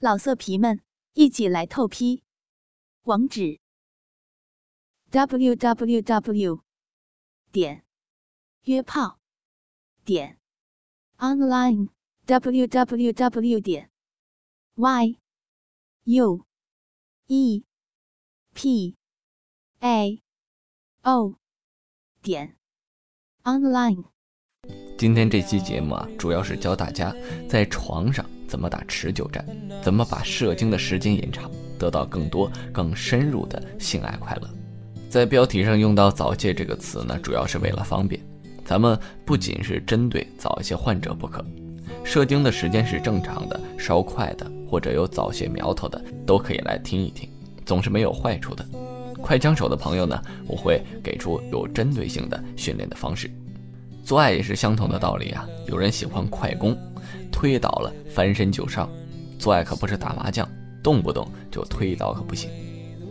[0.00, 0.80] 老色皮们，
[1.14, 2.22] 一起来透批！
[3.02, 3.58] 网址
[5.10, 6.62] ：w w w
[7.50, 7.84] 点
[8.62, 9.18] 约炮
[10.04, 10.38] 点
[11.16, 11.88] online
[12.26, 13.90] w w w 点
[14.76, 15.18] y
[16.04, 16.46] u
[17.26, 17.64] e
[18.54, 18.96] p
[19.80, 20.22] a
[21.02, 21.34] o
[22.22, 22.56] 点
[23.42, 24.04] online。
[24.96, 27.12] 今天这期节目啊，主要是教大家
[27.48, 28.37] 在床上。
[28.48, 29.44] 怎么打持久战？
[29.82, 34.48] 怎么把射精的时间延长，得到更多、更深入的性爱快乐？
[35.10, 38.20] 在标题上用到“早泄”这个词呢，主要是为了方便。
[38.64, 41.44] 咱们不仅是针对早泄患者不可，
[42.04, 47.28] 射精的时间是正常的、稍快的，或者有早泄苗头的，都可以来听一听，
[47.64, 48.66] 总是没有坏处的。
[49.22, 53.30] 快枪手的朋友呢，我会给出有针对性的训练的方式。
[54.08, 56.74] 做爱也是相同的道理啊，有人喜欢快攻。
[57.30, 58.88] 推倒了，翻身就上，
[59.38, 60.48] 做爱可不是打麻将，
[60.82, 62.48] 动不动就推倒可不行。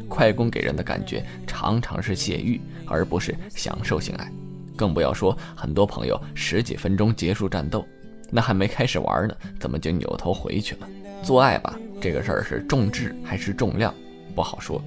[0.09, 4.27] 快攻给人的感觉常常是泄欲，而不是享受性爱。
[4.75, 7.85] 更不要说很多朋友十几分钟结束战斗，
[8.31, 10.89] 那还没开始玩呢，怎么就扭头回去了？
[11.21, 13.93] 做爱吧，这个事儿是重质还是重量，
[14.33, 14.81] 不好说。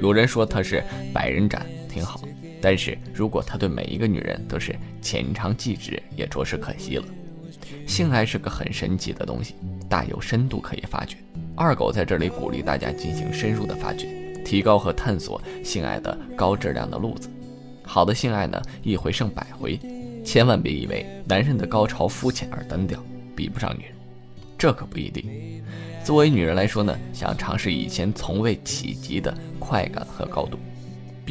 [0.00, 2.22] 有人说他是百人斩，挺好，
[2.62, 7.04] 但是如果他对每一个女人都是浅尝即止，也着实可惜了。
[7.86, 9.56] 性爱是个很神奇的东西，
[9.88, 11.16] 大有深度可以发掘。
[11.56, 14.06] 二狗在这里鼓励大家进行深入的发掘，
[14.44, 17.28] 提高和探索性爱的高质量的路子。
[17.82, 19.78] 好的性爱呢，一回胜百回，
[20.24, 23.04] 千万别以为男人的高潮肤浅而单调，
[23.34, 23.92] 比不上女人，
[24.56, 25.62] 这可不一定。
[26.04, 30.58] 作为女人来说呢，想尝试以前从未企及的快感和高度，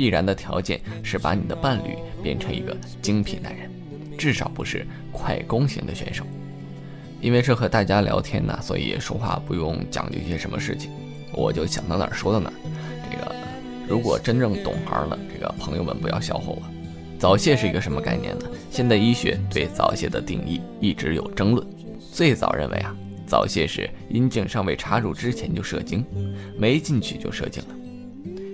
[0.02, 3.70] 必然的条件是把你的伴侣变成一个精品男人。
[4.18, 6.26] 至少不是快攻型的选手，
[7.22, 10.90] 因为是和大家聊天呢，所以说话不用讲究一些什么事情，
[11.34, 12.54] 我就想到哪儿说到哪儿。
[13.12, 13.36] 这个
[13.88, 16.60] 如果真正懂行了，这个朋友们不要笑话我。
[17.20, 18.46] 早泄是一个什么概念呢？
[18.72, 21.64] 现代医学对早泄的定义一直有争论。
[22.12, 22.96] 最早认为啊，
[23.28, 26.04] 早泄是阴茎尚未插入之前就射精，
[26.58, 27.76] 没进去就射精了。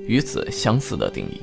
[0.07, 1.41] 与此相似的定义，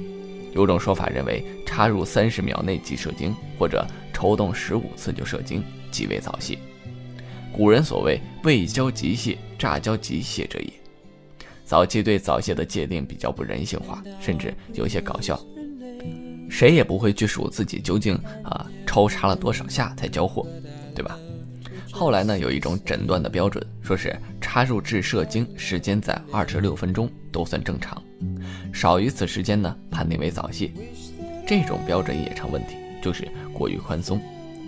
[0.54, 6.58] 有种说法认为插入三十秒内即射精，或者抽动十五次就射精，即为早泄。
[7.52, 10.72] 古人所谓“未交即泄，乍交即泄”者也。
[11.64, 15.38] 早期对早泄的界定比较不人性化，甚至有些搞笑。
[16.50, 20.46] 谁也不会去数自己究竟啊抽插了多少下才交货，
[20.94, 21.18] 对吧？
[21.90, 28.02] 后来呢，有一种诊断的标准，说是插入至射精时间在二至六分钟都算正常，
[28.72, 30.70] 少于此时间呢，判定为早泄。
[31.46, 32.76] 这种标准也成问题。
[33.02, 34.18] 就是过于宽松，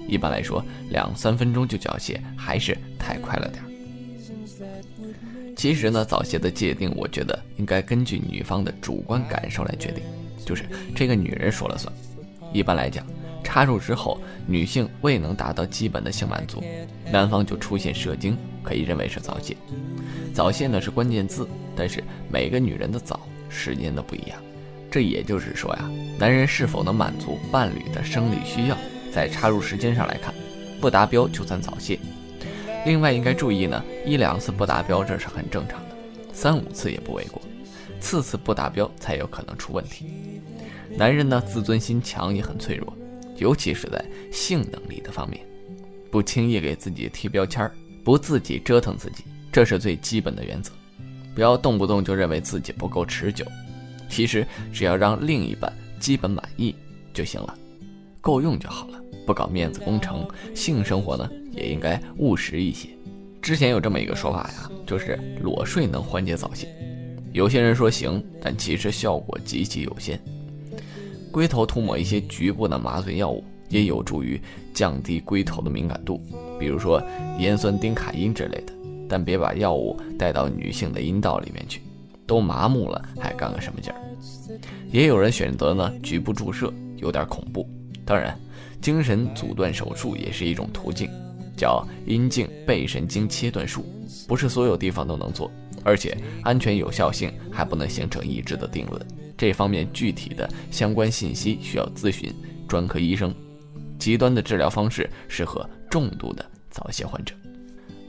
[0.07, 3.67] 一般来说两三分钟就缴械还是太快了点儿
[5.57, 10.05] 其实呢，早泄的界定，我觉得应该根据女方的主观感受来决定，
[10.45, 11.91] 就是这个女人说了算。
[12.53, 13.07] 一般来讲，
[13.43, 16.63] 插入之后，女性未能达到基本的性满足，
[17.11, 19.57] 男方就出现射精，可以认为是早泄。
[20.35, 23.19] 早泄呢是关键字，但是每个女人的早
[23.49, 24.39] 时间的不一样。
[24.91, 28.77] 这也就是说呀，男人是否能满足伴侣的生理需要，
[29.13, 30.33] 在插入时间上来看，
[30.81, 31.99] 不达标就算早泄。
[32.87, 35.97] 另外应该注意呢，一两次不达标这是很正常的，
[36.33, 37.43] 三五次也不为过，
[38.01, 40.07] 次次不达标才有可能出问题。
[40.97, 42.97] 男人呢，自尊心强也很脆弱，
[43.37, 44.03] 尤其是在
[44.33, 45.45] 性能力的方面，
[46.11, 47.75] 不轻易给自己贴标签儿，
[48.05, 50.71] 不自己折腾自己，这是最基本的原则。
[51.37, 53.45] 不要动不动就认为自己不够持久。
[54.09, 55.71] 其实只要让另一半
[56.01, 56.75] 基本满意
[57.13, 57.55] 就行了，
[58.23, 59.81] 够用就好了，不搞面子。
[59.81, 60.27] 工程。
[60.55, 62.89] 性生活呢也应该务实一些。
[63.43, 66.67] 之前有这么一个说法呀，就是裸睡能缓解早泄。
[67.33, 70.19] 有些人说行，但其实效果极其有限。
[71.31, 74.41] 龟头涂抹一些局部的麻醉药物，也有助于
[74.73, 76.19] 降低龟头的敏感度，
[76.59, 77.03] 比如说
[77.39, 78.73] 盐酸丁卡因之类的。
[79.09, 81.83] 但别把药物带到女性的阴道里面去。
[82.27, 84.01] 都麻木了，还干个什么劲儿？
[84.91, 87.69] 也有人选择呢局部注射，有点恐怖。
[88.05, 88.37] 当然，
[88.81, 91.09] 精神阻断手术也是一种途径，
[91.57, 93.85] 叫阴茎背神经切断术，
[94.27, 95.49] 不是所有地方都能做，
[95.85, 99.07] 而且安全有效性还不能形成一致的定论。
[99.37, 102.35] 这方面具体的相关信息需要咨询
[102.67, 103.33] 专科医生。
[104.01, 107.35] 极端的治疗方式适合重度的早泄患者，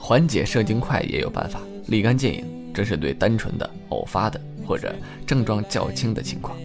[0.08, 2.46] 缓解射精快也有办法，立竿见影。
[2.74, 4.96] 这是对单纯的偶发的或者
[5.26, 6.58] 症状较轻的情况。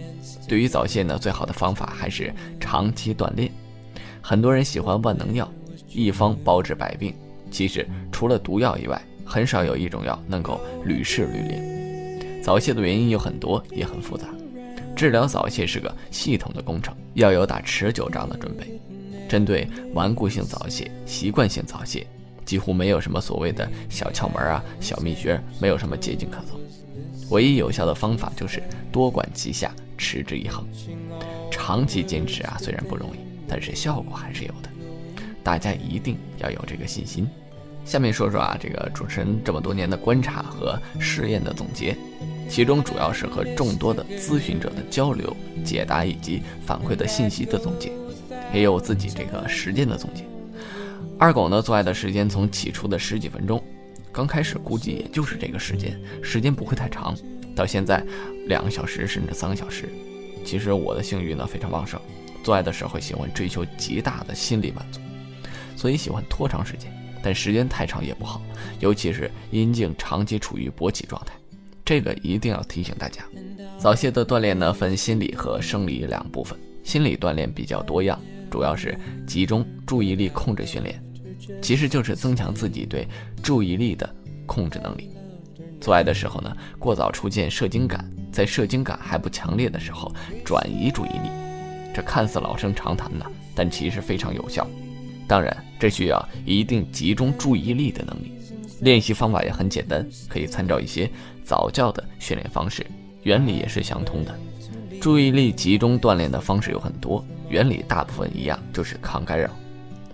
[0.47, 3.50] 对于早泄呢，最好的方法还是长期锻炼。
[4.21, 5.53] 很多人喜欢万能药，
[5.89, 7.12] 一方包治百病。
[7.50, 12.43] 其实除了毒药以外，很少有一种药能够屡试屡灵。
[12.45, 14.29] 早泄的原因有很多，也很复杂。
[14.95, 18.81] 治疗早泄是个系统的工程，要有打持久仗的准备。
[19.29, 22.06] 针对顽固性早泄、习惯性早泄，
[22.44, 26.59] 几乎没有什么所谓的小窍门啊、小秘诀，没有什么捷径可走。
[27.31, 30.67] 唯一有效的方法就是多管齐下，持之以恒。
[31.50, 34.69] 长期坚持啊，虽然不容易，但是效果还是有的。
[35.43, 37.27] 大家一定要有这个信心。
[37.85, 41.97] 下面说说啊，这个主持人这么多年的观察和试验的总结，
[42.49, 45.35] 其中主要是和众多的咨询者的交流、
[45.65, 47.91] 解答以及反馈的信息的总结，
[48.53, 50.25] 也有自己这个实践的总结。
[51.19, 53.62] 二狗呢做爱的时间从起初的十几分钟，
[54.11, 57.17] 刚开始估计也就是这个时间，时间不会太长，
[57.55, 58.05] 到现在
[58.47, 59.88] 两个小时甚至三个小时。
[60.44, 62.00] 其实我的性欲呢非常旺盛，
[62.43, 65.00] 做爱的时候喜欢追求极大的心理满足，
[65.76, 66.93] 所以喜欢拖长时间。
[67.23, 68.43] 但时间太长也不好，
[68.81, 71.35] 尤其是阴茎长期处于勃起状态，
[71.85, 73.23] 这个一定要提醒大家。
[73.79, 76.59] 早泄的锻炼呢，分心理和生理两部分。
[76.82, 78.20] 心理锻炼比较多样，
[78.52, 78.94] 主要是
[79.26, 81.02] 集中注意力控制训练，
[81.62, 83.08] 其实就是增强自己对
[83.43, 84.08] 注意力的
[84.44, 85.08] 控制能力。
[85.81, 90.12] 做爱的时候呢，过早出现射精感，在射精感还不强烈的时候
[90.44, 91.31] 转移注意力，
[91.94, 94.66] 这看似老生常谈呢，但其实非常有效。
[95.26, 98.34] 当然，这需要一定集中注意力的能力。
[98.81, 101.10] 练习方法也很简单，可以参照一些
[101.43, 102.84] 早教的训练方式，
[103.22, 104.38] 原理也是相通的。
[105.00, 109.50] 注意力集中锻炼的方式有很多，原理大部分一样，就是抗干扰。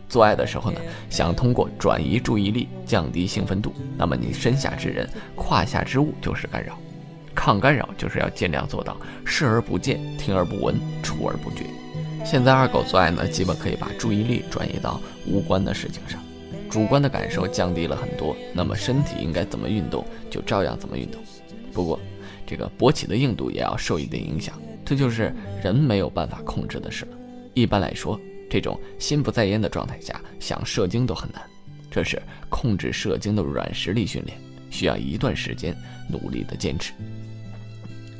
[0.08, 6.76] 做爱的时候呢，想通过转移注意力降低兴奋度，那么你身下之人、胯下之物就是干扰。
[7.36, 11.64] 抗干扰就是要尽量做到视而不见、听而不闻、触而不觉。
[12.24, 16.20] 现在二狗做爱呢，基本可以把注意力转移到无关的事情上，
[16.68, 18.34] 主观的感受降低了很多。
[18.52, 21.22] 那么身体应该怎么运动，就照样怎么运动。
[21.72, 22.00] 不过，
[22.44, 25.32] 这个勃起的硬度也要受一定影响，这就是
[25.62, 27.16] 人没有办法控制的事了。
[27.60, 31.42] 一般来说，这种心不在焉的状态下，想射精都很难。
[31.90, 34.38] 这是控制射精的软实力训练，
[34.70, 35.76] 需要一段时间
[36.08, 36.92] 努力的坚持。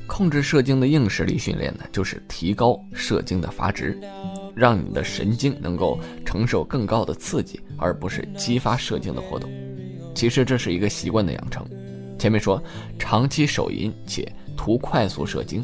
[0.09, 3.97] 控制射精的硬实力训练呢，就是提高射精的阀值，
[4.57, 9.49] 让你的神经能够承受更高的刺激，而不是激发射精的活动。
[10.15, 11.65] 其实这是一个习惯的养成。
[12.19, 12.61] 前面说，
[12.99, 14.27] 长期手淫且
[14.57, 15.63] 图快速射精，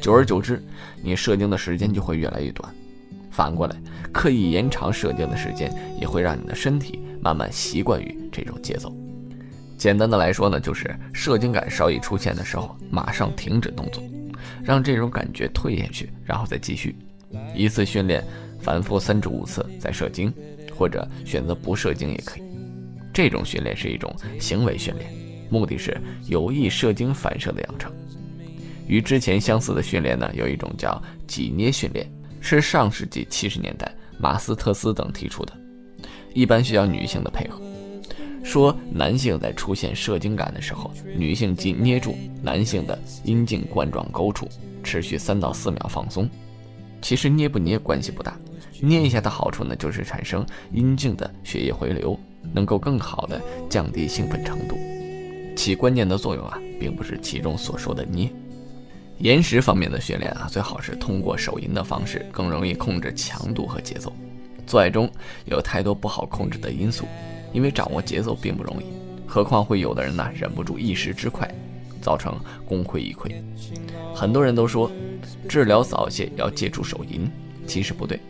[0.00, 0.62] 久而久之，
[1.02, 2.72] 你射精的时间就会越来越短。
[3.36, 3.76] 反过来，
[4.10, 8.90] 刻意延长射精的时间，也会让你的身体慢慢习惯于这种节奏。
[9.76, 14.02] 简单的来说呢，就是射精感稍一出现的时候，马上停止动作，
[14.64, 16.96] 让这种感觉退下去，然后再继续。
[17.54, 18.24] 一次训练
[18.58, 20.32] 反复三至五次再射精，
[20.74, 22.42] 或者选择不射精也可以。
[23.12, 24.10] 这种训练是一种
[24.40, 25.12] 行为训练，
[25.50, 25.94] 目的是
[26.26, 27.92] 有意射精反射的养成。
[28.86, 32.08] 与之前相似的训练呢，有一种叫挤捏训练，
[32.46, 35.52] 是上世纪七十年代马斯特斯等提出的，
[36.32, 37.60] 一般需要女性的配合。
[38.44, 44.48] 说男性在出现射精感的时候，女性即捏住男性的阴茎冠状沟处，
[44.84, 46.30] 持续三到四秒放松。
[47.02, 48.38] 其实捏不捏关系不大，
[48.80, 52.16] 捏一下的好处呢，就是产生阴茎的血液回流，
[52.52, 54.78] 能够更好的降低兴奋程度。
[55.56, 58.30] 起关键的作用啊，并不是其中所说的捏。
[59.18, 64.12] 延时方面的训练啊，最好是通过手淫的方式，更容易控制强度和节奏。
[64.66, 65.10] 做爱中
[65.44, 67.06] 有太多不好控制的因素。
[67.52, 68.86] 因为掌握节奏并不容易，
[69.26, 71.48] 何况会有的人呢忍不住一时之快，
[72.02, 73.32] 造成功亏一篑。
[74.14, 74.90] 很多人都说
[75.48, 77.30] 治疗早泄要戒除手淫，
[77.66, 78.20] 其实不对，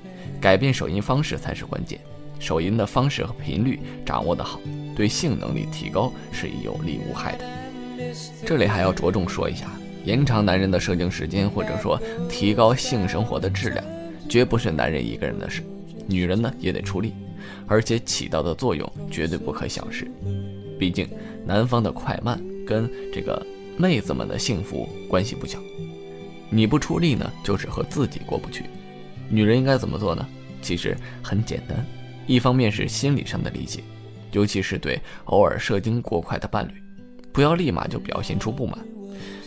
[0.41, 1.99] 改变手淫方式才是关键。
[2.39, 4.61] 手淫的方式和频率掌握得好，
[4.95, 7.45] 对性能力提高是有利无害的。
[8.45, 9.69] 这里还要着重说一下，
[10.07, 13.85] 延长男人的射精时间，或者说提高性生活的质量，
[14.29, 15.63] 绝不是男人一个人的事，
[16.07, 17.13] 女人呢也得出力。
[17.67, 20.09] 而且起到的作用绝对不可小视，
[20.79, 21.09] 毕竟
[21.45, 23.45] 男方的快慢跟这个
[23.77, 25.59] 妹子们的幸福关系不小。
[26.51, 28.65] 你不出力呢，就是和自己过不去。
[29.29, 30.25] 女人应该怎么做呢？
[30.63, 31.85] 其实很简单，
[32.29, 33.83] 一方面是心理上的理解，
[34.31, 36.73] 尤其是对偶尔射精过快的伴侣，
[37.33, 38.79] 不要立马就表现出不满，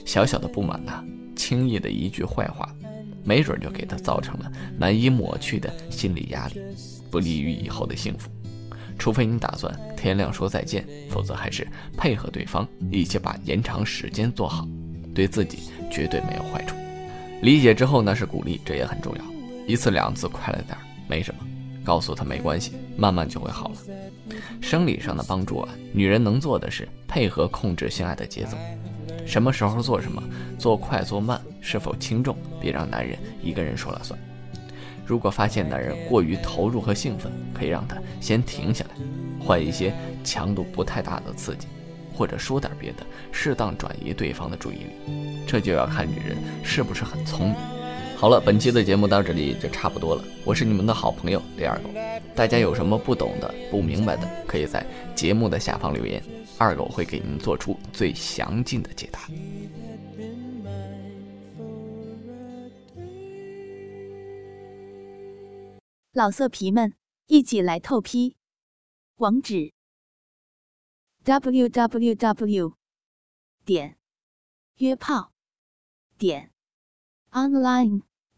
[0.06, 1.04] 小小的不满呐，
[1.36, 2.68] 轻易的一句坏话。
[3.22, 6.60] 没准就给他造成了难以抹去的心理压力，
[7.12, 8.30] 不利于以后的幸福。
[8.98, 14.68] 除非你打算天亮说再见，否则还是配合对方一起把延长时间做好，
[15.14, 16.76] 对自己绝对没有坏处。
[17.42, 19.24] 理解之后呢是鼓励，这也很重要。
[19.68, 20.76] 一次两次快了点
[21.08, 21.46] 没什么，
[21.84, 23.76] 告诉他没关系，慢慢就会好了。
[24.60, 28.58] 生理上的帮助啊，女人能做的是配合控制性爱的节奏，
[29.26, 30.22] 什么时候做什么，
[30.58, 34.20] 做快做慢，是否轻重，别让男人一个人说了算。
[35.06, 38.96] 如果发现男人过于投入和兴奋，可以让他先停下来，
[39.40, 41.68] 换一些强度不太大的刺激，
[42.14, 45.46] 或者说点别的，适当转移对方的注意力。
[45.48, 47.79] 这就要看女人是不是很聪明。
[48.20, 50.22] 好了，本期的节目到这里就差不多了。
[50.44, 51.90] 我是你们的好朋友李二狗，
[52.36, 54.86] 大家有什么不懂的、不明白的，可以在
[55.16, 56.22] 节目的下方留言，
[56.58, 59.22] 二狗会给您做出最详尽的解答。
[66.12, 66.94] 老色皮们，
[67.28, 68.36] 一起来透批！
[69.16, 69.72] 网址
[71.24, 72.74] ：w w w
[73.64, 73.96] 点
[74.76, 75.32] 约炮
[76.18, 76.52] 点
[77.32, 78.02] online